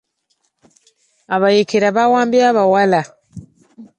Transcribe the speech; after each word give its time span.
Abayeekera 1.35 1.87
bawambye 1.97 2.39
abawala. 2.51 3.01